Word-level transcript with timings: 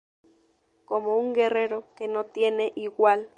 Como 0.85 1.19
un 1.19 1.33
guerrero, 1.35 1.83
que 1.95 2.07
no 2.07 2.25
tiene 2.25 2.73
igual. 2.75 3.29